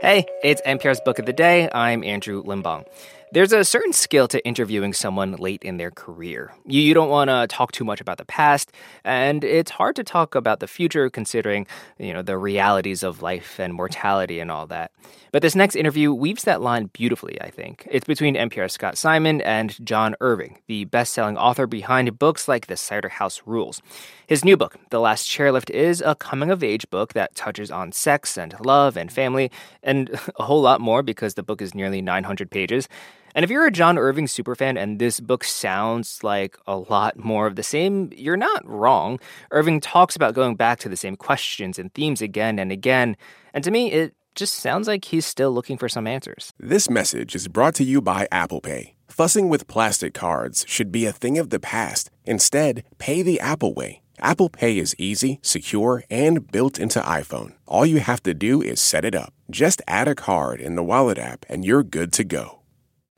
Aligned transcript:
Hey, 0.00 0.24
it's 0.42 0.62
NPR's 0.62 1.02
Book 1.02 1.18
of 1.18 1.26
the 1.26 1.32
Day. 1.34 1.68
I'm 1.70 2.02
Andrew 2.04 2.42
Limbong. 2.42 2.86
There's 3.32 3.52
a 3.52 3.64
certain 3.64 3.92
skill 3.92 4.26
to 4.26 4.44
interviewing 4.44 4.92
someone 4.92 5.36
late 5.36 5.62
in 5.62 5.76
their 5.76 5.92
career. 5.92 6.52
You, 6.66 6.80
you 6.80 6.94
don't 6.94 7.10
want 7.10 7.30
to 7.30 7.46
talk 7.46 7.70
too 7.70 7.84
much 7.84 8.00
about 8.00 8.18
the 8.18 8.24
past, 8.24 8.72
and 9.04 9.44
it's 9.44 9.70
hard 9.70 9.94
to 9.96 10.04
talk 10.04 10.34
about 10.34 10.58
the 10.58 10.66
future 10.66 11.08
considering, 11.08 11.68
you 11.96 12.12
know, 12.12 12.22
the 12.22 12.36
realities 12.36 13.04
of 13.04 13.22
life 13.22 13.60
and 13.60 13.72
mortality 13.72 14.40
and 14.40 14.50
all 14.50 14.66
that. 14.66 14.90
But 15.30 15.42
this 15.42 15.54
next 15.54 15.76
interview 15.76 16.12
weaves 16.12 16.42
that 16.42 16.60
line 16.60 16.86
beautifully, 16.86 17.40
I 17.40 17.50
think. 17.50 17.86
It's 17.88 18.04
between 18.04 18.34
NPR's 18.34 18.72
Scott 18.72 18.98
Simon 18.98 19.40
and 19.42 19.78
John 19.86 20.16
Irving, 20.20 20.58
the 20.66 20.86
best-selling 20.86 21.36
author 21.38 21.68
behind 21.68 22.18
books 22.18 22.48
like 22.48 22.66
The 22.66 22.76
Cider 22.76 23.10
House 23.10 23.42
Rules. 23.46 23.80
His 24.26 24.44
new 24.44 24.56
book, 24.56 24.74
The 24.90 24.98
Last 24.98 25.28
Chairlift, 25.28 25.70
is 25.70 26.02
a 26.04 26.16
coming-of-age 26.16 26.90
book 26.90 27.12
that 27.12 27.36
touches 27.36 27.70
on 27.70 27.92
sex 27.92 28.36
and 28.36 28.56
love 28.66 28.96
and 28.96 29.12
family, 29.12 29.52
and 29.84 30.10
a 30.36 30.42
whole 30.42 30.62
lot 30.62 30.80
more 30.80 31.04
because 31.04 31.34
the 31.34 31.44
book 31.44 31.62
is 31.62 31.76
nearly 31.76 32.02
900 32.02 32.50
pages. 32.50 32.88
And 33.34 33.44
if 33.44 33.50
you're 33.50 33.66
a 33.66 33.70
John 33.70 33.98
Irving 33.98 34.26
superfan 34.26 34.78
and 34.78 34.98
this 34.98 35.20
book 35.20 35.44
sounds 35.44 36.22
like 36.22 36.56
a 36.66 36.76
lot 36.76 37.16
more 37.18 37.46
of 37.46 37.56
the 37.56 37.62
same, 37.62 38.10
you're 38.14 38.36
not 38.36 38.66
wrong. 38.66 39.18
Irving 39.50 39.80
talks 39.80 40.16
about 40.16 40.34
going 40.34 40.56
back 40.56 40.78
to 40.80 40.88
the 40.88 40.96
same 40.96 41.16
questions 41.16 41.78
and 41.78 41.92
themes 41.94 42.20
again 42.20 42.58
and 42.58 42.72
again. 42.72 43.16
And 43.54 43.62
to 43.64 43.70
me, 43.70 43.92
it 43.92 44.14
just 44.34 44.54
sounds 44.54 44.88
like 44.88 45.04
he's 45.04 45.26
still 45.26 45.52
looking 45.52 45.78
for 45.78 45.88
some 45.88 46.06
answers. 46.06 46.52
This 46.58 46.90
message 46.90 47.34
is 47.34 47.48
brought 47.48 47.74
to 47.76 47.84
you 47.84 48.00
by 48.00 48.26
Apple 48.32 48.60
Pay. 48.60 48.94
Fussing 49.08 49.48
with 49.48 49.66
plastic 49.66 50.14
cards 50.14 50.64
should 50.68 50.92
be 50.92 51.04
a 51.04 51.12
thing 51.12 51.38
of 51.38 51.50
the 51.50 51.60
past. 51.60 52.10
Instead, 52.24 52.84
pay 52.98 53.22
the 53.22 53.40
Apple 53.40 53.74
way. 53.74 54.02
Apple 54.20 54.48
Pay 54.48 54.78
is 54.78 54.94
easy, 54.98 55.40
secure, 55.42 56.04
and 56.10 56.50
built 56.50 56.78
into 56.78 57.00
iPhone. 57.00 57.54
All 57.66 57.86
you 57.86 58.00
have 58.00 58.22
to 58.22 58.34
do 58.34 58.62
is 58.62 58.80
set 58.80 59.04
it 59.04 59.14
up. 59.14 59.32
Just 59.50 59.82
add 59.88 60.08
a 60.08 60.14
card 60.14 60.60
in 60.60 60.76
the 60.76 60.84
Wallet 60.84 61.18
app 61.18 61.44
and 61.48 61.64
you're 61.64 61.82
good 61.82 62.12
to 62.14 62.24
go. 62.24 62.59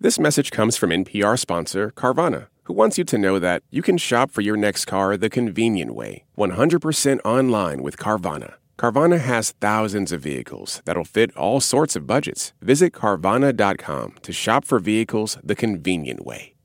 This 0.03 0.19
message 0.19 0.50
comes 0.50 0.77
from 0.77 0.91
NPR 0.91 1.39
sponsor 1.39 1.92
Carvana, 1.92 2.48
who 2.64 2.75
wants 2.75 2.98
you 2.98 3.05
to 3.05 3.17
know 3.17 3.39
that 3.39 3.62
you 3.70 3.83
can 3.83 3.97
shop 3.97 4.33
for 4.33 4.41
your 4.41 4.56
next 4.56 4.86
car 4.86 5.17
the 5.17 5.31
convenient 5.31 5.95
way 5.95 6.25
100% 6.36 7.20
online 7.25 7.84
with 7.84 7.98
Carvana. 7.98 8.55
Carvana 8.77 9.20
has 9.20 9.53
thousands 9.61 10.11
of 10.11 10.20
vehicles 10.20 10.83
that'll 10.86 11.05
fit 11.05 11.30
all 11.36 11.61
sorts 11.61 11.95
of 11.95 12.05
budgets. 12.05 12.53
Visit 12.61 12.92
Carvana.com 12.92 14.14
to 14.23 14.33
shop 14.33 14.64
for 14.64 14.80
vehicles 14.80 15.39
the 15.41 15.55
convenient 15.55 16.27
way. 16.27 16.56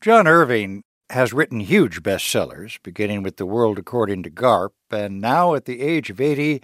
John 0.00 0.28
Irving 0.28 0.84
has 1.10 1.32
written 1.32 1.58
huge 1.58 2.04
bestsellers, 2.04 2.78
beginning 2.84 3.24
with 3.24 3.36
The 3.36 3.46
World 3.46 3.80
According 3.80 4.22
to 4.22 4.30
Garp, 4.30 4.74
and 4.92 5.20
now 5.20 5.56
at 5.56 5.64
the 5.64 5.80
age 5.80 6.08
of 6.08 6.20
80, 6.20 6.62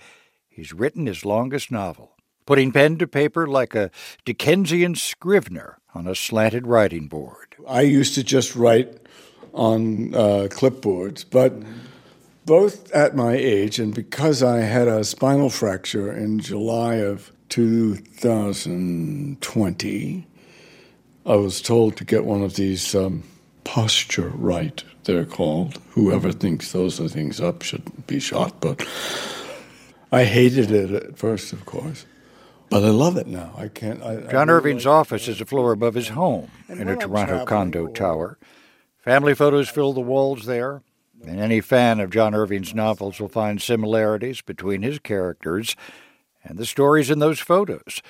he's 0.48 0.72
written 0.72 1.06
his 1.06 1.24
longest 1.24 1.72
novel 1.72 2.16
putting 2.47 2.72
pen 2.72 2.97
to 2.98 3.06
paper 3.06 3.47
like 3.47 3.75
a 3.75 3.91
Dickensian 4.25 4.94
scrivener 4.94 5.77
on 5.94 6.06
a 6.06 6.14
slanted 6.14 6.66
writing 6.66 7.08
board. 7.08 7.56
I 7.69 7.83
used 7.83 8.14
to 8.14 8.25
just 8.25 8.56
write 8.56 9.06
on 9.53 10.14
uh, 10.14 10.48
clipboards, 10.50 11.27
but 11.28 11.53
both 12.44 12.91
at 12.92 13.16
my 13.16 13.34
age 13.34 13.78
and 13.78 13.94
because 13.94 14.42
I 14.42 14.61
had 14.61 14.88
a 14.88 15.05
spinal 15.05 15.50
fracture 15.50 16.11
in 16.12 16.38
July 16.38 16.94
of 16.97 17.33
2020, 17.48 20.27
I 21.25 21.34
was 21.34 21.60
told 21.60 21.97
to 21.97 22.05
get 22.05 22.25
one 22.25 22.42
of 22.42 22.55
these 22.55 22.94
um, 22.94 23.25
posture 23.64 24.28
right, 24.28 24.84
they're 25.05 25.25
called. 25.25 25.81
Whoever 25.91 26.31
thinks 26.31 26.70
those 26.70 27.00
are 27.00 27.08
things 27.08 27.41
up 27.41 27.62
should 27.62 28.06
be 28.06 28.20
shot, 28.20 28.60
but 28.60 28.86
I 30.12 30.22
hated 30.25 30.70
it 30.70 30.92
at 30.92 31.19
first, 31.19 31.53
of 31.53 31.66
course. 31.66 32.06
But 32.69 32.84
I 32.84 32.89
love 32.91 33.17
it 33.17 33.27
now. 33.27 33.53
I 33.56 33.69
can't. 33.69 34.03
I, 34.03 34.17
John 34.17 34.34
I 34.50 34.53
really 34.53 34.59
Irving's 34.59 34.86
like- 34.86 34.95
office 34.95 35.28
is 35.28 35.41
a 35.41 35.47
floor 35.47 35.72
above 35.72 35.95
his 35.95 36.09
home 36.09 36.50
And 36.69 36.81
in 36.81 36.89
a 36.89 36.97
Toronto 36.97 37.45
condo 37.45 37.87
tower. 37.87 38.38
Family 38.99 39.34
photos 39.34 39.69
fill 39.69 39.93
the 39.93 40.00
walls 40.00 40.47
there, 40.47 40.82
and 41.25 41.38
any 41.38 41.60
fan 41.60 42.00
of 42.00 42.10
John 42.10 42.34
Irving's 42.34 42.75
novels 42.75 43.21
will 43.21 43.28
find 43.28 43.62
similarities 43.62 44.41
between 44.43 44.82
his 44.82 44.99
characters 44.99 45.77
and 46.43 46.59
the 46.59 46.66
stories 46.66 47.09
in 47.09 47.21
those 47.21 47.38
photos. 47.38 48.03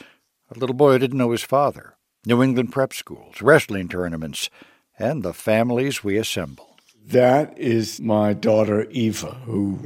A 0.54 0.58
little 0.58 0.74
boy 0.74 0.92
who 0.92 0.98
didn't 1.00 1.18
know 1.18 1.32
his 1.32 1.42
father, 1.42 1.96
New 2.24 2.42
England 2.42 2.72
prep 2.72 2.94
schools, 2.94 3.42
wrestling 3.42 3.88
tournaments, 3.88 4.48
and 4.98 5.22
the 5.22 5.34
families 5.34 6.02
we 6.02 6.16
assemble. 6.16 6.76
That 7.06 7.56
is 7.58 8.00
my 8.00 8.32
daughter 8.32 8.86
Eva, 8.90 9.32
who 9.44 9.78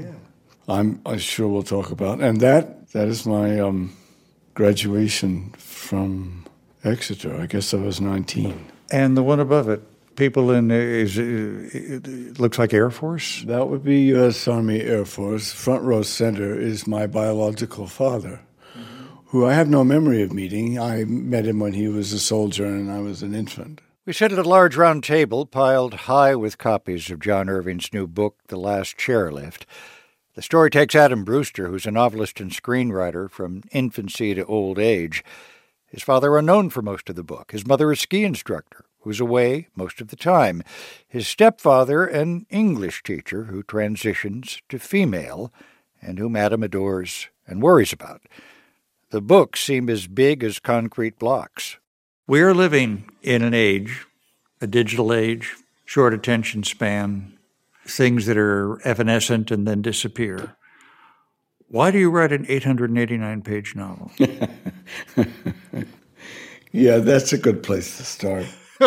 I'm, 0.69 1.01
I'm 1.05 1.19
sure 1.19 1.49
we'll 1.49 1.65
talk 1.65 1.91
about, 1.91 2.21
and 2.21 2.41
that 2.41 2.93
that 2.93 3.09
is 3.09 3.27
my 3.27 3.59
um, 3.59 3.97
graduation 4.55 5.51
from 5.53 6.45
Exeter. 6.85 7.37
I 7.37 7.47
guess 7.47 7.75
I 7.75 7.79
was 7.79 8.01
19. 8.01 8.67
And 8.91 9.17
the 9.17 9.23
one 9.23 9.41
above 9.41 9.69
it, 9.69 9.83
people 10.17 10.51
in 10.51 10.71
is 10.71 11.17
it 11.19 12.39
looks 12.39 12.59
like 12.59 12.75
Air 12.75 12.91
Force. 12.91 13.43
That 13.45 13.69
would 13.69 13.85
be 13.85 14.01
U.S. 14.15 14.47
Army 14.49 14.81
Air 14.81 15.05
Force. 15.05 15.53
Front 15.53 15.83
row 15.85 16.03
center 16.03 16.59
is 16.59 16.87
my 16.87 17.07
biological 17.07 17.87
father, 17.87 18.41
who 19.27 19.47
I 19.47 19.55
have 19.55 19.69
no 19.69 19.85
memory 19.85 20.23
of 20.23 20.33
meeting. 20.33 20.79
I 20.79 21.05
met 21.05 21.47
him 21.47 21.61
when 21.61 21.75
he 21.75 21.89
was 21.89 22.13
a 22.13 22.19
soldier 22.19 22.67
and 22.67 22.91
I 22.91 23.01
was 23.01 23.23
an 23.23 23.35
infant. 23.35 23.81
We 24.07 24.13
sit 24.13 24.33
at 24.33 24.39
a 24.39 24.43
large 24.43 24.77
round 24.77 25.05
table 25.05 25.47
piled 25.47 25.95
high 25.95 26.35
with 26.35 26.59
copies 26.59 27.11
of 27.11 27.21
John 27.21 27.49
Irving's 27.49 27.93
new 27.93 28.07
book, 28.07 28.39
The 28.49 28.57
Last 28.57 28.97
Chairlift. 28.97 29.67
The 30.41 30.45
story 30.45 30.71
takes 30.71 30.95
Adam 30.95 31.23
Brewster, 31.23 31.69
who's 31.69 31.85
a 31.85 31.91
novelist 31.91 32.41
and 32.41 32.51
screenwriter 32.51 33.29
from 33.31 33.63
infancy 33.73 34.33
to 34.35 34.47
old 34.47 34.79
age. 34.79 35.23
His 35.89 36.03
father 36.03 36.39
unknown 36.39 36.71
for 36.71 36.81
most 36.81 37.11
of 37.11 37.17
the 37.17 37.23
book. 37.23 37.53
His 37.53 37.67
mother 37.67 37.93
a 37.93 37.97
ski 37.99 38.25
instructor, 38.25 38.87
who's 39.01 39.21
away 39.21 39.69
most 39.77 40.01
of 40.01 40.09
the 40.09 40.17
time. 40.17 40.63
His 41.07 41.29
stepfather 41.29 42.07
an 42.07 42.47
English 42.49 43.03
teacher 43.03 43.45
who 43.45 43.63
transitions 43.63 44.63
to 44.71 44.79
female 44.79 45.53
and 46.01 46.19
whom 46.19 46.37
Adam 46.37 46.63
adores 46.63 47.29
and 47.47 47.61
worries 47.61 47.93
about. 47.93 48.23
The 49.11 49.21
books 49.21 49.63
seem 49.63 49.91
as 49.91 50.07
big 50.07 50.43
as 50.43 50.59
concrete 50.59 51.19
blocks. 51.19 51.77
We 52.27 52.41
are 52.41 52.55
living 52.55 53.11
in 53.21 53.43
an 53.43 53.53
age, 53.53 54.07
a 54.59 54.67
digital 54.67 55.13
age, 55.13 55.55
short 55.85 56.15
attention 56.15 56.63
span, 56.63 57.37
things 57.87 58.27
that 58.27 58.37
are 58.37 58.81
evanescent 58.87 59.51
and 59.51 59.67
then 59.67 59.83
disappear. 59.83 60.57
Why 61.69 61.91
do 61.91 61.99
you 61.99 62.11
write 62.11 62.33
an 62.33 62.47
889 62.49 63.43
page 63.43 63.77
novel? 63.77 64.11
Yeah, 66.73 66.99
that's 66.99 67.33
a 67.33 67.39
good 67.39 67.63
place 67.63 67.97
to 67.97 68.05
start. 68.05 68.47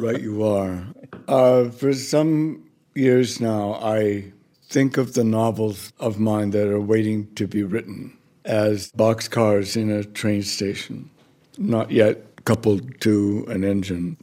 right, 0.00 0.20
you 0.20 0.44
are. 0.44 0.86
Uh, 1.26 1.68
for 1.70 1.92
some 1.94 2.70
years 2.94 3.40
now, 3.40 3.74
I 3.74 4.32
think 4.68 4.96
of 4.96 5.14
the 5.14 5.24
novels 5.24 5.92
of 5.98 6.20
mine 6.20 6.50
that 6.50 6.68
are 6.68 6.80
waiting 6.80 7.32
to 7.34 7.48
be 7.48 7.64
written 7.64 8.16
as 8.44 8.92
boxcars 8.92 9.76
in 9.76 9.90
a 9.90 10.04
train 10.04 10.42
station, 10.42 11.10
not 11.58 11.90
yet 11.90 12.44
coupled 12.44 13.00
to 13.00 13.44
an 13.48 13.64
engine. 13.64 14.16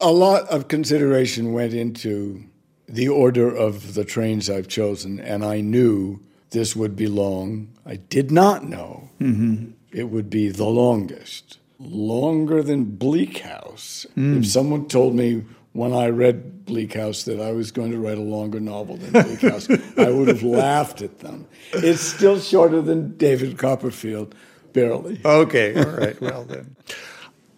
A 0.00 0.12
lot 0.12 0.48
of 0.48 0.68
consideration 0.68 1.52
went 1.52 1.74
into 1.74 2.44
the 2.88 3.08
order 3.08 3.54
of 3.54 3.94
the 3.94 4.04
trains 4.04 4.50
I've 4.50 4.68
chosen, 4.68 5.20
and 5.20 5.44
I 5.44 5.60
knew 5.60 6.20
this 6.50 6.74
would 6.74 6.96
be 6.96 7.06
long. 7.06 7.68
I 7.86 7.96
did 7.96 8.30
not 8.30 8.64
know 8.64 9.10
mm-hmm. 9.20 9.72
it 9.92 10.10
would 10.10 10.28
be 10.28 10.48
the 10.48 10.66
longest, 10.66 11.58
longer 11.78 12.62
than 12.62 12.84
Bleak 12.84 13.38
House. 13.38 14.06
Mm. 14.16 14.38
If 14.38 14.46
someone 14.46 14.88
told 14.88 15.14
me 15.14 15.44
when 15.72 15.92
I 15.92 16.08
read 16.08 16.64
Bleak 16.66 16.94
House 16.94 17.22
that 17.24 17.40
I 17.40 17.52
was 17.52 17.70
going 17.70 17.92
to 17.92 17.98
write 17.98 18.18
a 18.18 18.22
longer 18.22 18.58
novel 18.58 18.96
than 18.96 19.12
Bleak 19.22 19.40
House, 19.40 19.68
I 19.96 20.10
would 20.10 20.28
have 20.28 20.42
laughed 20.42 21.00
at 21.02 21.20
them. 21.20 21.46
It's 21.72 22.00
still 22.00 22.40
shorter 22.40 22.82
than 22.82 23.16
David 23.16 23.56
Copperfield, 23.56 24.34
barely. 24.72 25.20
Okay, 25.24 25.76
all 25.76 25.90
right. 25.90 26.20
Well, 26.20 26.44
then. 26.48 26.76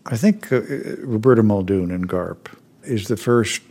I 0.07 0.17
think 0.17 0.53
uh, 0.53 0.61
Roberta 0.99 1.43
Muldoon 1.43 1.91
in 1.91 2.07
Garp 2.07 2.49
is 2.83 3.09
the 3.09 3.17
first 3.17 3.63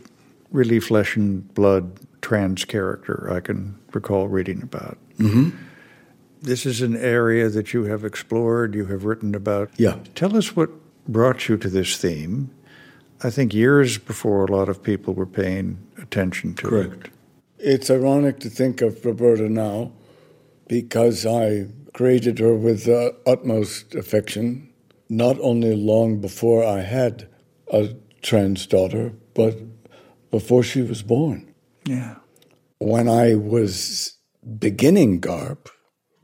really 0.50 0.80
flesh 0.80 1.16
and 1.16 1.52
blood 1.54 1.98
trans 2.22 2.64
character 2.64 3.30
I 3.32 3.40
can 3.40 3.78
recall 3.92 4.28
reading 4.28 4.62
about. 4.62 4.98
Mm-hmm. 5.18 5.50
This 6.40 6.66
is 6.66 6.80
an 6.80 6.96
area 6.96 7.48
that 7.48 7.72
you 7.72 7.84
have 7.84 8.04
explored, 8.04 8.74
you 8.74 8.86
have 8.86 9.04
written 9.04 9.34
about. 9.34 9.70
Yeah. 9.76 9.98
Tell 10.14 10.36
us 10.36 10.56
what 10.56 10.70
brought 11.06 11.48
you 11.48 11.56
to 11.56 11.68
this 11.68 11.96
theme. 11.96 12.50
I 13.22 13.30
think 13.30 13.54
years 13.54 13.98
before 13.98 14.44
a 14.44 14.50
lot 14.50 14.68
of 14.68 14.82
people 14.82 15.14
were 15.14 15.26
paying 15.26 15.78
attention 15.98 16.54
to 16.54 16.66
it. 16.66 16.70
Correct. 16.70 17.10
It's 17.58 17.90
ironic 17.90 18.40
to 18.40 18.50
think 18.50 18.80
of 18.80 19.04
Roberta 19.04 19.48
now 19.48 19.92
because 20.66 21.24
I 21.24 21.66
created 21.94 22.40
her 22.40 22.54
with 22.54 22.84
the 22.84 23.14
utmost 23.24 23.94
affection, 23.94 24.71
not 25.12 25.36
only 25.40 25.76
long 25.76 26.20
before 26.20 26.64
I 26.64 26.80
had 26.80 27.28
a 27.70 27.94
trans 28.22 28.66
daughter, 28.66 29.12
but 29.34 29.58
before 30.30 30.62
she 30.62 30.80
was 30.80 31.02
born. 31.02 31.52
Yeah. 31.84 32.16
When 32.78 33.08
I 33.08 33.34
was 33.34 34.16
beginning 34.58 35.20
GARP, 35.20 35.68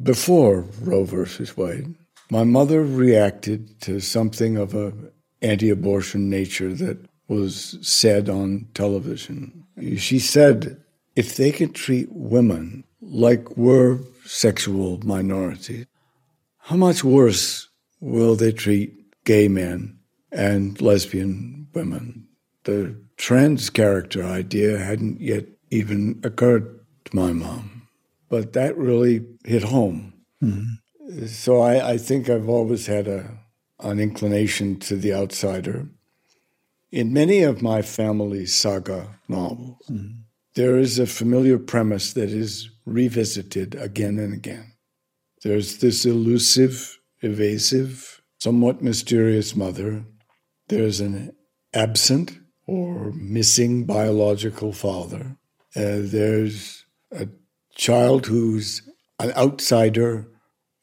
before 0.02 0.64
Roe 0.80 1.04
versus 1.04 1.56
Wade. 1.56 1.94
My 2.30 2.44
mother 2.44 2.82
reacted 2.82 3.80
to 3.82 4.00
something 4.00 4.56
of 4.56 4.74
a 4.74 4.92
anti-abortion 5.42 6.28
nature 6.28 6.72
that 6.74 6.98
was 7.28 7.78
said 7.82 8.28
on 8.28 8.68
television. 8.74 9.64
She 9.96 10.18
said, 10.18 10.82
if 11.14 11.36
they 11.36 11.52
could 11.52 11.74
treat 11.74 12.08
women 12.10 12.84
like 13.00 13.56
we're 13.56 13.98
sexual 14.24 15.00
minorities, 15.04 15.86
how 16.58 16.76
much 16.76 17.04
worse 17.04 17.67
will 18.00 18.36
they 18.36 18.52
treat 18.52 18.94
gay 19.24 19.48
men 19.48 19.98
and 20.32 20.80
lesbian 20.80 21.68
women? 21.74 22.26
The 22.64 23.00
trans 23.16 23.70
character 23.70 24.24
idea 24.24 24.78
hadn't 24.78 25.20
yet 25.20 25.46
even 25.70 26.20
occurred 26.22 26.80
to 27.06 27.16
my 27.16 27.32
mom, 27.32 27.88
but 28.28 28.52
that 28.52 28.76
really 28.76 29.24
hit 29.44 29.64
home. 29.64 30.12
Mm-hmm. 30.42 31.26
So 31.26 31.60
I, 31.60 31.92
I 31.92 31.98
think 31.98 32.28
I've 32.28 32.48
always 32.48 32.86
had 32.86 33.08
a 33.08 33.38
an 33.80 34.00
inclination 34.00 34.78
to 34.80 34.96
the 34.96 35.14
outsider. 35.14 35.88
In 36.90 37.12
many 37.12 37.42
of 37.42 37.62
my 37.62 37.82
family's 37.82 38.56
saga 38.56 39.20
novels, 39.28 39.86
mm-hmm. 39.90 40.20
there 40.54 40.78
is 40.78 40.98
a 40.98 41.06
familiar 41.06 41.58
premise 41.58 42.12
that 42.14 42.30
is 42.30 42.70
revisited 42.86 43.74
again 43.74 44.18
and 44.18 44.32
again. 44.32 44.72
There's 45.42 45.78
this 45.78 46.04
elusive, 46.04 46.97
evasive, 47.22 48.20
somewhat 48.38 48.82
mysterious 48.82 49.56
mother. 49.56 50.04
There's 50.68 51.00
an 51.00 51.32
absent 51.74 52.38
or 52.66 53.12
missing 53.12 53.84
biological 53.84 54.72
father. 54.72 55.36
Uh, 55.74 56.00
there's 56.02 56.84
a 57.10 57.28
child 57.74 58.26
who's 58.26 58.82
an 59.18 59.32
outsider 59.32 60.28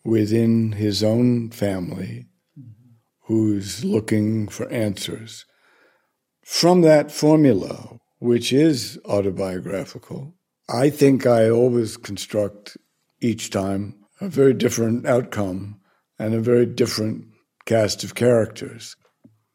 within 0.03 0.73
his 0.73 1.03
own 1.03 1.49
family 1.51 2.27
who's 3.25 3.83
looking 3.83 4.47
for 4.47 4.69
answers. 4.71 5.45
From 6.43 6.81
that 6.81 7.11
formula, 7.11 7.97
which 8.19 8.53
is 8.53 8.99
autobiographical, 9.05 10.35
I 10.69 10.89
think 10.89 11.25
I 11.25 11.49
always 11.49 11.97
construct 11.97 12.77
each 13.21 13.49
time 13.49 13.95
a 14.21 14.29
very 14.29 14.53
different 14.53 15.05
outcome 15.05 15.81
and 16.19 16.33
a 16.33 16.39
very 16.39 16.65
different 16.65 17.25
cast 17.65 18.03
of 18.03 18.15
characters. 18.15 18.95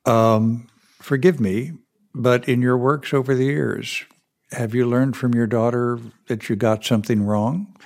Um, 0.05 0.69
forgive 0.99 1.41
me, 1.41 1.73
but 2.15 2.49
in 2.49 2.61
your 2.63 2.77
works 2.77 3.15
over 3.15 3.35
the 3.35 3.45
years, 3.45 4.05
have 4.53 4.75
you 4.75 4.87
learned 4.87 5.17
from 5.17 5.35
your 5.35 5.47
daughter 5.47 5.99
that 6.29 6.49
you 6.49 6.57
got 6.57 6.85
something 6.85 7.23
wrong? 7.23 7.77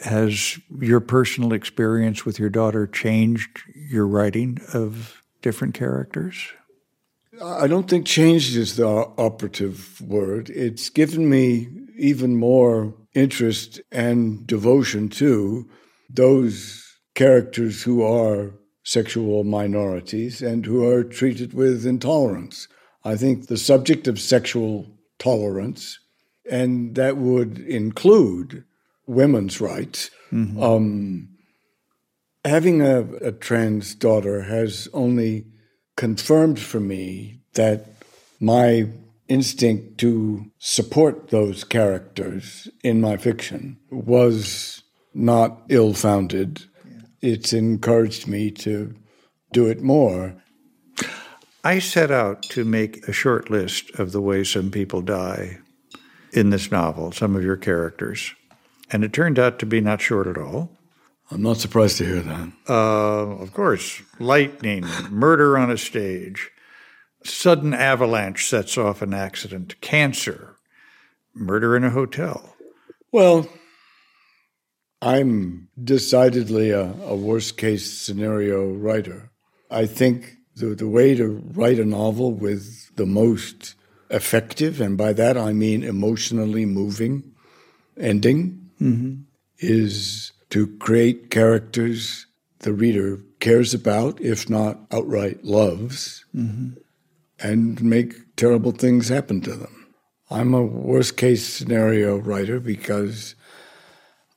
Has 0.00 0.58
your 0.78 1.00
personal 1.00 1.52
experience 1.52 2.24
with 2.24 2.38
your 2.38 2.50
daughter 2.50 2.86
changed 2.86 3.62
your 3.74 4.06
writing 4.06 4.58
of 4.72 5.22
different 5.42 5.74
characters? 5.74 6.48
I 7.42 7.66
don't 7.66 7.88
think 7.88 8.06
changed 8.06 8.56
is 8.56 8.76
the 8.76 8.86
operative 8.86 10.00
word. 10.00 10.50
It's 10.50 10.88
given 10.90 11.28
me 11.28 11.68
even 11.98 12.36
more 12.36 12.94
interest 13.14 13.80
and 13.90 14.46
devotion 14.46 15.08
to 15.08 15.68
those 16.10 16.85
characters 17.16 17.82
who 17.82 18.04
are 18.04 18.52
sexual 18.84 19.42
minorities 19.42 20.40
and 20.40 20.64
who 20.64 20.88
are 20.88 21.02
treated 21.02 21.52
with 21.52 21.84
intolerance. 21.84 22.68
I 23.04 23.16
think 23.16 23.48
the 23.48 23.56
subject 23.56 24.06
of 24.06 24.20
sexual 24.20 24.86
tolerance, 25.18 25.98
and 26.48 26.94
that 26.94 27.16
would 27.16 27.58
include 27.58 28.64
women's 29.06 29.60
rights. 29.60 30.10
Mm-hmm. 30.32 30.62
Um, 30.62 31.28
having 32.44 32.80
a, 32.82 33.00
a 33.16 33.32
trans 33.32 33.96
daughter 33.96 34.42
has 34.42 34.88
only 34.92 35.46
confirmed 35.96 36.60
for 36.60 36.78
me 36.78 37.40
that 37.54 37.86
my 38.38 38.88
instinct 39.26 39.98
to 39.98 40.46
support 40.58 41.30
those 41.30 41.64
characters 41.64 42.68
in 42.84 43.00
my 43.00 43.16
fiction 43.16 43.78
was 43.90 44.82
not 45.14 45.62
ill 45.68 45.94
founded. 45.94 46.62
It's 47.26 47.52
encouraged 47.52 48.28
me 48.28 48.52
to 48.52 48.94
do 49.52 49.66
it 49.66 49.82
more. 49.82 50.40
I 51.64 51.80
set 51.80 52.12
out 52.12 52.44
to 52.50 52.64
make 52.64 53.08
a 53.08 53.12
short 53.12 53.50
list 53.50 53.90
of 53.98 54.12
the 54.12 54.20
ways 54.20 54.48
some 54.48 54.70
people 54.70 55.00
die 55.02 55.58
in 56.32 56.50
this 56.50 56.70
novel, 56.70 57.10
some 57.10 57.34
of 57.34 57.42
your 57.42 57.56
characters. 57.56 58.32
And 58.92 59.02
it 59.02 59.12
turned 59.12 59.40
out 59.40 59.58
to 59.58 59.66
be 59.66 59.80
not 59.80 60.00
short 60.00 60.28
at 60.28 60.38
all. 60.38 60.70
I'm 61.32 61.42
not 61.42 61.56
surprised 61.56 61.98
to 61.98 62.06
hear 62.06 62.20
that. 62.20 62.52
Uh, 62.68 63.42
of 63.42 63.52
course, 63.52 64.02
lightning, 64.20 64.84
murder 65.10 65.58
on 65.58 65.68
a 65.68 65.78
stage, 65.78 66.52
sudden 67.24 67.74
avalanche 67.74 68.46
sets 68.46 68.78
off 68.78 69.02
an 69.02 69.12
accident, 69.12 69.80
cancer, 69.80 70.54
murder 71.34 71.76
in 71.76 71.82
a 71.82 71.90
hotel. 71.90 72.54
Well, 73.10 73.48
I'm 75.02 75.68
decidedly 75.82 76.70
a, 76.70 76.92
a 77.04 77.14
worst 77.14 77.56
case 77.56 77.90
scenario 77.90 78.72
writer. 78.72 79.30
I 79.70 79.86
think 79.86 80.36
the, 80.54 80.74
the 80.74 80.88
way 80.88 81.14
to 81.14 81.42
write 81.54 81.78
a 81.78 81.84
novel 81.84 82.32
with 82.32 82.94
the 82.96 83.06
most 83.06 83.74
effective, 84.10 84.80
and 84.80 84.96
by 84.96 85.12
that 85.12 85.36
I 85.36 85.52
mean 85.52 85.82
emotionally 85.82 86.64
moving 86.64 87.34
ending, 87.98 88.70
mm-hmm. 88.80 89.22
is 89.58 90.32
to 90.50 90.66
create 90.78 91.30
characters 91.30 92.26
the 92.60 92.72
reader 92.72 93.20
cares 93.38 93.74
about, 93.74 94.20
if 94.20 94.50
not 94.50 94.78
outright 94.90 95.44
loves, 95.44 96.24
mm-hmm. 96.34 96.70
and 97.38 97.82
make 97.82 98.34
terrible 98.36 98.72
things 98.72 99.08
happen 99.08 99.40
to 99.42 99.54
them. 99.54 99.86
I'm 100.30 100.52
a 100.52 100.64
worst 100.64 101.16
case 101.16 101.46
scenario 101.46 102.16
writer 102.16 102.58
because 102.58 103.35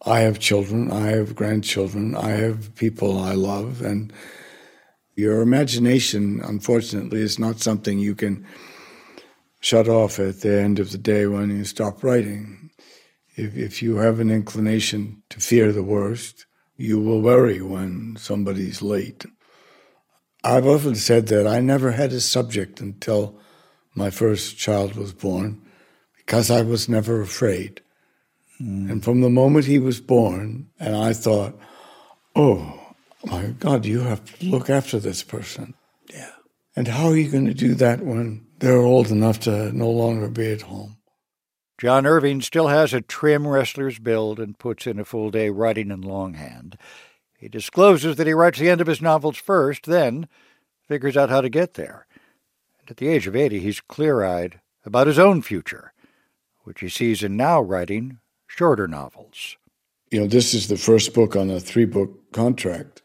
I 0.06 0.22
have 0.22 0.40
children, 0.40 0.92
I 0.92 1.07
have 1.07 1.36
grandchildren, 1.36 2.16
I 2.16 2.30
have 2.30 2.74
people 2.75 3.19
I 3.19 3.34
love, 3.34 3.81
and 3.81 4.13
your 5.16 5.42
imagination, 5.42 6.40
unfortunately, 6.42 7.19
is 7.19 7.38
not 7.38 7.60
something 7.60 8.00
you 8.00 8.16
can 8.16 8.46
shut 9.60 9.90
off 9.90 10.18
at 10.18 10.40
the 10.40 10.62
end 10.62 10.80
of 10.80 10.94
the 10.94 10.98
day 10.98 11.25
when 11.25 11.50
you 11.50 11.66
stop 11.66 12.01
writing. 12.01 12.72
If, 13.36 13.57
if 13.57 13.81
you 13.81 13.98
have 13.98 14.22
an 14.22 14.31
inclination 14.31 15.24
to 15.30 15.42
fear 15.42 15.74
the 15.74 15.84
worst, 15.84 16.46
you 16.78 16.98
will 16.98 17.22
worry 17.22 17.62
when 17.62 18.15
somebody's 18.18 18.82
late. 18.82 19.25
I've 20.46 20.65
often 20.65 20.96
said 20.96 21.27
that 21.27 21.46
I 21.46 21.60
never 21.60 21.91
had 21.91 22.13
a 22.13 22.22
subject 22.22 22.79
until 22.79 23.38
my 23.94 24.10
first 24.10 24.58
child 24.58 24.96
was 24.96 25.12
born 25.12 25.62
because 26.15 26.50
I 26.50 26.62
was 26.62 26.88
never 26.88 27.20
afraid. 27.20 27.82
Mm. 28.62 28.92
And 28.92 29.04
from 29.04 29.22
the 29.22 29.30
moment 29.30 29.66
he 29.66 29.80
was 29.80 30.01
born, 30.01 30.70
and 30.80 30.96
I 30.96 31.13
thought, 31.13 31.58
oh, 32.36 32.80
my 33.25 33.48
God, 33.60 33.86
you 33.86 34.01
have 34.01 34.24
to 34.39 34.46
look 34.46 34.70
after 34.70 35.00
this 35.00 35.24
person. 35.24 35.74
Yeah. 36.13 36.32
And 36.75 36.88
how 36.88 37.08
are 37.08 37.18
you 37.18 37.30
going 37.30 37.46
to 37.46 37.54
do 37.54 37.74
that 37.75 38.01
when 38.01 38.46
they're 38.60 38.78
old 38.78 39.12
enough 39.12 39.39
to 39.42 39.72
no 39.72 39.89
longer 39.89 40.30
be 40.30 40.51
at 40.51 40.63
home? 40.63 40.98
John 41.80 42.06
Irving 42.06 42.42
still 42.42 42.68
has 42.68 42.94
a 42.94 43.00
trim 43.00 43.48
wrestler's 43.48 44.00
build 44.00 44.39
and 44.39 44.60
puts 44.60 44.86
in 44.86 45.00
a 45.00 45.06
full 45.06 45.32
day 45.32 45.50
writing 45.50 45.92
in 45.92 46.01
longhand. 46.01 46.78
He 47.38 47.48
discloses 47.48 48.18
that 48.18 48.28
he 48.28 48.34
writes 48.34 48.60
the 48.60 48.70
end 48.70 48.82
of 48.82 48.88
his 48.88 49.01
novels 49.01 49.38
first, 49.38 49.86
then 49.86 50.28
figures 50.89 51.16
out 51.16 51.30
how 51.30 51.39
to 51.39 51.48
get 51.48 51.75
there. 51.75 52.06
And 52.82 52.92
at 52.92 52.98
the 52.98 53.08
age 53.08 53.28
of 53.28 53.36
80, 53.36 53.60
he's 53.60 53.80
clear 53.80 54.25
eyed 54.25 54.60
about 54.84 55.08
his 55.08 55.18
own 55.18 55.42
future, 55.42 55.94
which 56.63 56.82
he 56.82 56.89
sees 56.89 57.24
in 57.24 57.38
now 57.38 57.62
writing 57.62 58.20
shorter 58.50 58.88
novels. 58.88 59.56
You 60.12 60.22
know, 60.22 60.27
this 60.27 60.53
is 60.53 60.68
the 60.68 60.77
first 60.77 61.13
book 61.13 61.36
on 61.36 61.50
a 61.50 61.60
three 61.60 61.86
book 61.86 62.32
contract 62.34 63.01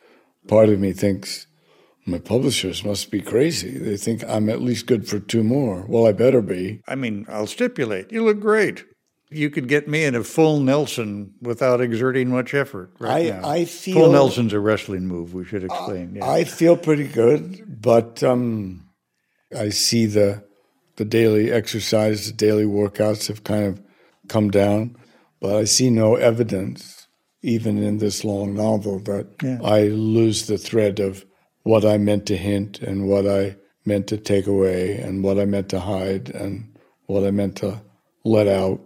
part 0.49 0.69
of 0.69 0.81
me 0.81 0.93
thinks 0.93 1.47
my 2.07 2.19
publishers 2.19 2.85
must 2.85 3.11
be 3.11 3.21
crazy. 3.21 3.79
They 3.79 3.97
think 3.97 4.25
I'm 4.25 4.49
at 4.49 4.61
least 4.61 4.87
good 4.87 5.07
for 5.09 5.21
two 5.21 5.45
more. 5.45 5.85
Well, 5.87 6.07
I 6.07 6.13
better 6.13 6.43
be. 6.43 6.83
I 6.89 6.95
mean, 6.95 7.27
I'll 7.29 7.47
stipulate. 7.47 8.11
You 8.11 8.25
look 8.25 8.41
great. 8.41 8.85
You 9.31 9.51
could 9.51 9.69
get 9.69 9.89
me 9.89 10.05
in 10.05 10.15
a 10.15 10.23
full 10.23 10.61
Nelson 10.61 11.35
without 11.41 11.81
exerting 11.81 12.31
much 12.31 12.55
effort. 12.55 12.93
Right 12.99 13.33
I, 13.33 13.41
now. 13.41 13.49
I 13.49 13.65
feel 13.65 13.95
full 13.95 14.13
Nelson's 14.13 14.53
a 14.53 14.61
wrestling 14.61 15.07
move. 15.07 15.35
We 15.35 15.45
should 15.45 15.65
explain. 15.65 16.17
Yeah. 16.17 16.29
I 16.29 16.45
feel 16.45 16.77
pretty 16.77 17.09
good, 17.09 17.81
but 17.81 18.23
um, 18.23 18.89
I 19.57 19.71
see 19.71 20.07
the 20.07 20.45
the 20.97 21.05
daily 21.05 21.51
exercise, 21.51 22.27
the 22.27 22.33
daily 22.33 22.65
workouts 22.65 23.27
have 23.29 23.43
kind 23.43 23.65
of 23.65 23.83
come 24.29 24.51
down, 24.51 24.97
but 25.45 25.57
I 25.57 25.65
see 25.65 25.91
no 25.91 26.15
evidence 26.15 27.07
even 27.43 27.77
in 27.83 27.99
this 27.99 28.25
long 28.25 28.55
novel, 28.55 28.99
that 29.01 29.27
yeah. 29.43 29.59
I 29.63 29.89
lose 29.89 30.47
the 30.47 30.57
thread 30.57 31.01
of 31.01 31.27
what 31.65 31.85
I 31.85 31.99
meant 31.99 32.25
to 32.29 32.37
hint 32.39 32.81
and 32.81 33.07
what 33.11 33.29
I 33.29 33.57
meant 33.85 34.07
to 34.07 34.17
take 34.17 34.47
away 34.47 34.97
and 34.97 35.23
what 35.23 35.39
I 35.39 35.45
meant 35.45 35.69
to 35.69 35.81
hide 35.81 36.31
and 36.31 36.75
what 37.05 37.25
I 37.25 37.31
meant 37.31 37.57
to 37.57 37.83
let 38.25 38.49
out. 38.49 38.81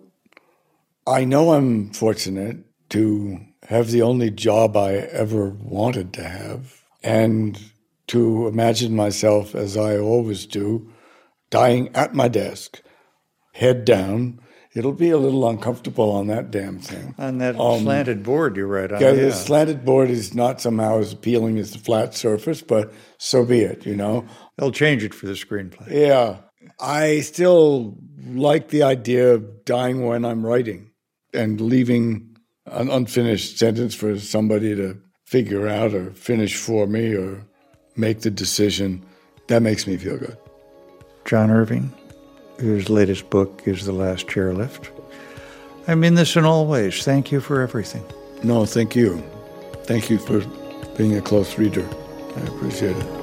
I 1.06 1.24
know 1.24 1.52
I'm 1.52 1.90
fortunate 1.90 2.56
to 2.88 3.38
have 3.68 3.92
the 3.92 4.02
only 4.02 4.32
job 4.32 4.76
I 4.76 4.94
ever 4.94 5.50
wanted 5.50 6.12
to 6.14 6.24
have 6.24 6.82
and 7.04 7.56
to 8.08 8.48
imagine 8.48 8.96
myself, 8.96 9.54
as 9.54 9.76
I 9.76 9.96
always 9.96 10.44
do, 10.44 10.92
dying 11.50 11.94
at 11.94 12.14
my 12.14 12.26
desk, 12.26 12.82
head 13.52 13.84
down. 13.84 14.40
It'll 14.74 14.92
be 14.92 15.10
a 15.10 15.18
little 15.18 15.48
uncomfortable 15.48 16.10
on 16.10 16.26
that 16.26 16.50
damn 16.50 16.78
thing. 16.78 17.14
On 17.18 17.38
that 17.38 17.58
um, 17.58 17.82
slanted 17.82 18.22
board 18.22 18.56
you 18.56 18.66
write 18.66 18.92
on. 18.92 19.00
Yeah, 19.00 19.12
yeah, 19.12 19.26
the 19.26 19.32
slanted 19.32 19.84
board 19.84 20.10
is 20.10 20.34
not 20.34 20.60
somehow 20.60 20.98
as 20.98 21.12
appealing 21.12 21.58
as 21.58 21.72
the 21.72 21.78
flat 21.78 22.14
surface, 22.14 22.60
but 22.60 22.92
so 23.16 23.44
be 23.44 23.60
it, 23.60 23.86
you 23.86 23.96
know. 23.96 24.26
They'll 24.56 24.72
change 24.72 25.02
it 25.04 25.14
for 25.14 25.26
the 25.26 25.32
screenplay. 25.32 25.90
Yeah. 25.90 26.38
I 26.78 27.20
still 27.20 27.96
like 28.24 28.68
the 28.68 28.82
idea 28.82 29.34
of 29.34 29.64
dying 29.64 30.04
when 30.04 30.24
I'm 30.24 30.44
writing 30.44 30.90
and 31.32 31.60
leaving 31.60 32.36
an 32.66 32.90
unfinished 32.90 33.58
sentence 33.58 33.94
for 33.94 34.18
somebody 34.18 34.76
to 34.76 35.00
figure 35.24 35.66
out 35.66 35.94
or 35.94 36.10
finish 36.12 36.56
for 36.56 36.86
me 36.86 37.14
or 37.14 37.46
make 37.96 38.20
the 38.20 38.30
decision. 38.30 39.04
That 39.48 39.62
makes 39.62 39.86
me 39.86 39.96
feel 39.96 40.18
good. 40.18 40.36
John 41.24 41.50
Irving, 41.50 41.92
whose 42.58 42.88
latest 42.90 43.30
book 43.30 43.62
is 43.64 43.84
The 43.84 43.92
Last 43.92 44.26
Chairlift. 44.26 44.88
I 45.86 45.94
mean 45.94 46.14
this 46.14 46.36
in 46.36 46.44
all 46.44 46.66
ways. 46.66 47.04
Thank 47.04 47.32
you 47.32 47.40
for 47.40 47.60
everything. 47.60 48.04
No, 48.42 48.66
thank 48.66 48.94
you. 48.94 49.22
Thank 49.84 50.10
you 50.10 50.18
for 50.18 50.40
being 50.96 51.16
a 51.16 51.22
close 51.22 51.56
reader. 51.56 51.88
I 52.36 52.40
appreciate 52.40 52.96
it. 52.96 53.17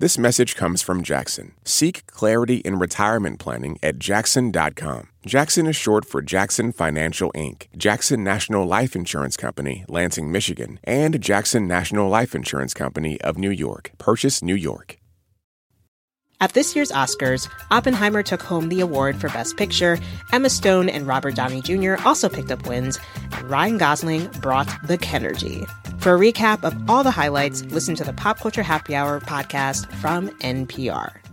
This 0.00 0.16
message 0.16 0.54
comes 0.54 0.80
from 0.80 1.02
Jackson. 1.02 1.54
Seek 1.64 2.06
clarity 2.06 2.58
in 2.58 2.78
retirement 2.78 3.40
planning 3.40 3.80
at 3.82 3.98
jackson.com. 3.98 5.08
Jackson 5.26 5.66
is 5.66 5.74
short 5.74 6.04
for 6.04 6.22
Jackson 6.22 6.70
Financial 6.70 7.32
Inc., 7.32 7.66
Jackson 7.76 8.22
National 8.22 8.64
Life 8.64 8.94
Insurance 8.94 9.36
Company, 9.36 9.84
Lansing, 9.88 10.30
Michigan, 10.30 10.78
and 10.84 11.20
Jackson 11.20 11.66
National 11.66 12.08
Life 12.08 12.32
Insurance 12.32 12.74
Company 12.74 13.20
of 13.22 13.38
New 13.38 13.50
York, 13.50 13.90
Purchase, 13.98 14.40
New 14.40 14.54
York. 14.54 14.98
At 16.40 16.52
this 16.52 16.76
year's 16.76 16.92
Oscars, 16.92 17.48
Oppenheimer 17.72 18.22
took 18.22 18.42
home 18.42 18.68
the 18.68 18.82
award 18.82 19.20
for 19.20 19.28
Best 19.30 19.56
Picture. 19.56 19.98
Emma 20.32 20.48
Stone 20.48 20.88
and 20.90 21.08
Robert 21.08 21.34
Downey 21.34 21.60
Jr. 21.60 21.96
also 22.04 22.28
picked 22.28 22.52
up 22.52 22.68
wins, 22.68 23.00
and 23.32 23.50
Ryan 23.50 23.78
Gosling 23.78 24.28
brought 24.40 24.68
the 24.86 24.96
Kenergy. 24.96 25.68
For 25.98 26.14
a 26.14 26.18
recap 26.18 26.62
of 26.62 26.88
all 26.88 27.02
the 27.02 27.10
highlights, 27.10 27.64
listen 27.64 27.94
to 27.96 28.04
the 28.04 28.12
Pop 28.12 28.38
Culture 28.38 28.62
Happy 28.62 28.94
Hour 28.94 29.20
podcast 29.20 29.92
from 29.94 30.28
NPR. 30.38 31.27